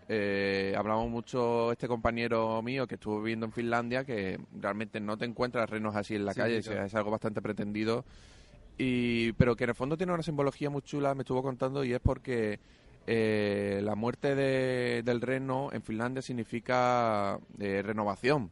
[0.09, 5.25] Eh, hablamos mucho este compañero mío que estuvo viviendo en Finlandia que realmente no te
[5.25, 6.85] encuentras renos así en la Sí, calle, claro.
[6.85, 8.05] es algo bastante pretendido
[8.77, 11.93] y pero que en el fondo tiene una simbología muy chula, me estuvo contando y
[11.95, 12.59] es porque
[13.07, 18.51] eh, la muerte de- del reno en Finlandia significa eh, renovación,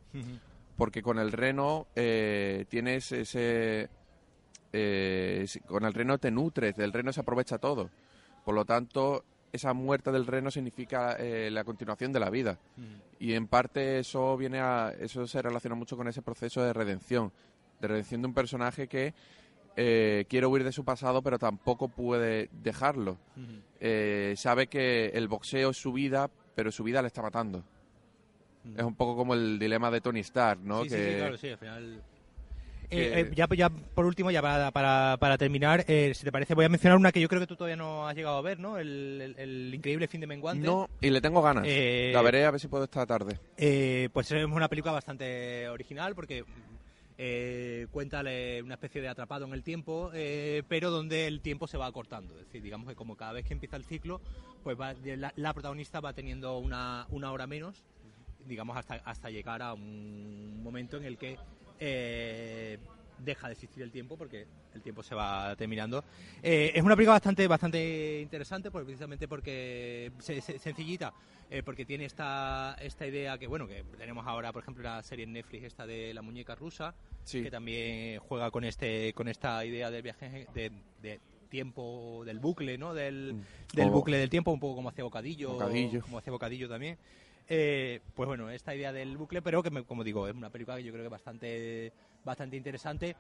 [0.77, 3.89] porque con el reno eh, tienes ese
[4.73, 7.91] eh, con el reno te nutres, del reno se aprovecha todo,
[8.45, 12.57] por lo tanto esa muerte del reno significa eh, la continuación de la vida.
[13.19, 17.33] Y en parte eso viene a eso se relaciona mucho con ese proceso de redención
[17.81, 19.15] de redención de un personaje que
[19.77, 23.17] eh, quiere huir de su pasado pero tampoco puede dejarlo
[23.83, 27.65] Eh, sabe que el boxeo es su vida pero su vida le está matando
[28.77, 31.37] es un poco como el dilema de Tony Stark no sí, sí, que sí, claro,
[31.39, 32.03] sí, al final.
[32.93, 36.55] Eh, eh, ya, ya por último, ya para, para, para terminar, eh, si te parece,
[36.55, 38.59] voy a mencionar una que yo creo que tú todavía no has llegado a ver,
[38.59, 38.79] ¿no?
[38.79, 40.67] El, el- el increíble fin de menguante.
[40.67, 44.09] no y le tengo ganas Eh, la veré a ver si puedo esta tarde Eh,
[44.13, 46.45] pues es una película bastante original porque
[47.23, 51.77] eh, cuenta una especie de atrapado en el tiempo, eh, pero donde el tiempo se
[51.77, 52.33] va acortando.
[52.39, 54.23] Es decir, digamos que como cada vez que empieza el ciclo,
[54.63, 57.85] pues va- la, la protagonista va teniendo una, una hora menos,
[58.47, 61.37] digamos hasta, hasta llegar a un momento en el que
[61.79, 62.79] eh,
[63.25, 66.05] deja de existir el tiempo porque el tiempo se va terminando.
[66.43, 71.13] Eh, es una película bastante bastante interesante porque precisamente porque se- se- sencillita
[71.51, 75.25] eh, porque tiene esta esta idea que bueno que tenemos ahora por ejemplo la serie
[75.25, 77.43] en Netflix esta de la muñeca rusa Sí.
[77.43, 82.79] que también juega con este con esta idea del viaje de, de tiempo del bucle
[82.79, 83.35] no del,
[83.75, 86.01] del O- bucle del tiempo un poco como hacía bocadillo, Bocadillo.
[86.03, 86.97] como hacía bocadillo también
[87.53, 90.77] eh, pues bueno, esta idea del bucle, pero que, me- como digo, es una película
[90.77, 91.93] que yo creo que bastante,
[92.25, 93.17] bastante interesante.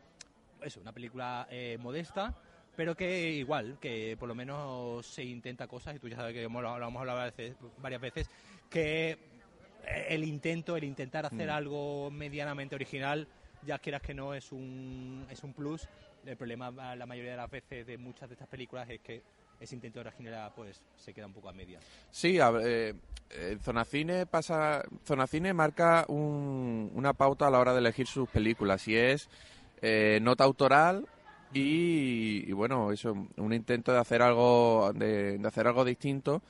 [0.62, 2.34] Es una película eh, modesta,
[2.76, 6.42] pero que igual, que por lo menos se intenta cosas, y tú ya sabes que
[6.42, 8.30] hemos, lo hemos hablado varias veces- varias veces,
[8.68, 11.52] que eh, el intento, el intentar hacer Mm.
[11.52, 13.26] algo medianamente original,
[13.64, 15.88] ya quieras que no, es un, es un plus.
[16.24, 19.22] El problema la mayoría de las veces de muchas de estas películas es que
[19.60, 21.84] ese intento de originalidad pues se queda un poco a medias.
[22.10, 22.94] Sí, a eh,
[23.30, 28.06] eh, Zona Cine pasa, Zona Cine marca un- una pauta a la hora de elegir
[28.06, 29.28] sus películas y es
[29.82, 31.06] eh, nota autoral
[31.52, 36.42] y, y, bueno, eso, un intento de hacer algo, de, de hacer algo distinto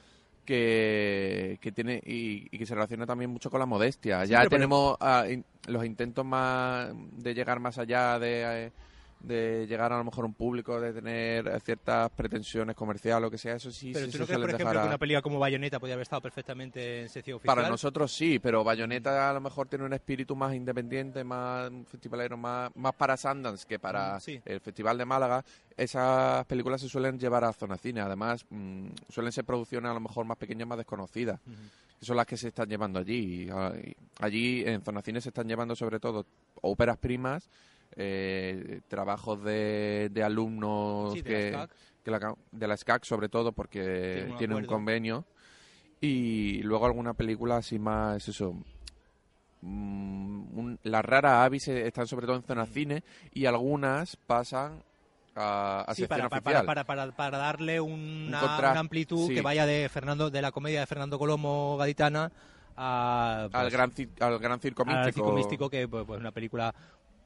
[0.45, 4.25] que, que tiene y, y que se relaciona también mucho con la modestia.
[4.25, 8.73] Sí, ya pero- tenemos ah, in- los intentos más de llegar más allá de eh,
[9.21, 13.39] de llegar a lo mejor a un público, de tener ciertas pretensiones comerciales, lo que
[13.39, 15.79] sea, eso sí, Pero sí tú no crees, por ejemplo, que una película como Bayonetta
[15.79, 17.55] podría haber estado perfectamente en sección oficial.
[17.57, 22.37] Para nosotros sí, pero Bayonetta a lo mejor tiene un espíritu más independiente, más festivalero,
[22.37, 24.41] más, más para Sundance que para Mm, sí.
[24.45, 25.45] el Festival de Málaga.
[25.77, 30.01] Esas películas se suelen llevar a zona cine, además mm, suelen ser producciones a lo
[30.01, 31.41] mejor más pequeñas, más desconocidas.
[31.99, 33.49] que son las que se están llevando allí.
[33.53, 33.73] Ah,
[34.21, 36.25] allí en zona cine se están llevando sobre todo
[36.63, 37.49] óperas primas,
[37.97, 41.71] eh, trabajos de, de alumnos Sí, de que, la SCAC.
[42.05, 45.25] que la, de la SCAC sobre todo porque Tiene un convenio.
[46.01, 48.55] Y luego alguna película así más eso
[49.63, 54.83] mm, un- las raras avis eh, están sobre todo en zona cine y algunas pasan
[55.37, 59.35] a, a Sí, para, para, para, para, para darle una, amplitud sí.
[59.35, 62.33] que vaya de Fernando de la comedia de Fernando Colomo Gaditana
[62.77, 66.31] a, al pues, gran al gran circo místico, al Circo Místico, que pues, pues, una
[66.33, 66.75] película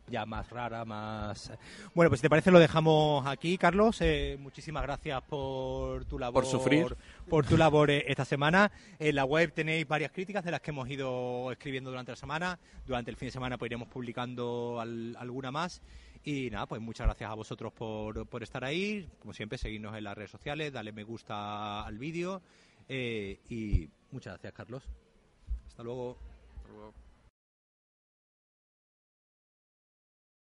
[0.09, 1.51] ya más rara, más...
[1.95, 4.01] Bueno, pues si te parece lo dejamos aquí, Carlos.
[4.01, 6.43] Eh, muchísimas gracias por tu labor.
[6.43, 6.97] Por sufrir.
[7.29, 8.71] Por tu labor eh, esta semana.
[8.99, 12.59] En la web tenéis varias críticas de las que hemos ido escribiendo durante la semana.
[12.87, 15.81] Durante el fin de semana pues iremos publicando al- alguna más.
[16.23, 19.09] Y nada, pues muchas gracias a vosotros por, por estar ahí.
[19.21, 22.41] Como siempre, seguidnos en las redes sociales, dale me gusta al vídeo.
[22.89, 24.83] eh, y muchas gracias, Carlos.
[25.69, 26.17] Hasta luego.
[26.57, 27.04] Hasta luego.